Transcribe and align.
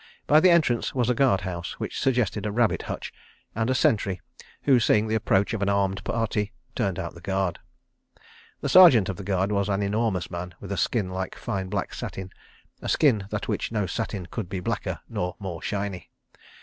By 0.25 0.39
the 0.39 0.49
entrance 0.49 0.95
was 0.95 1.11
a 1.11 1.13
guard 1.13 1.41
house, 1.41 1.73
which 1.79 1.99
suggested 2.01 2.47
a 2.47 2.51
rabbit 2.51 2.81
hutch; 2.89 3.13
and 3.53 3.69
a 3.69 3.75
sentry, 3.75 4.19
who, 4.63 4.79
seeing 4.79 5.07
the 5.07 5.13
approach 5.13 5.53
of 5.53 5.61
an 5.61 5.69
armed 5.69 6.03
party, 6.03 6.53
turned 6.73 6.97
out 6.97 7.13
the 7.13 7.21
guard. 7.21 7.59
The 8.61 8.69
Sergeant 8.69 9.09
of 9.09 9.17
the 9.17 9.23
Guard 9.23 9.51
was 9.51 9.69
an 9.69 9.83
enormous 9.83 10.31
man 10.31 10.55
with 10.59 10.71
a 10.71 10.75
skin 10.77 11.11
like 11.11 11.35
fine 11.35 11.69
black 11.69 11.93
satin, 11.93 12.31
a 12.81 12.89
skin 12.89 13.27
than 13.29 13.41
which 13.45 13.71
no 13.71 13.85
satin 13.85 14.25
could 14.25 14.49
be 14.49 14.59
blacker 14.59 15.01
nor 15.07 15.35
more 15.37 15.61
shiny. 15.61 16.09